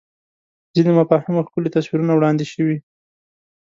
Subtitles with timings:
[0.75, 2.77] ځینو مفاهیمو ښکلي تصویرونه وړاندې شوي